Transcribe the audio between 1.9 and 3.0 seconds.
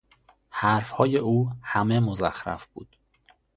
مزخرف بود.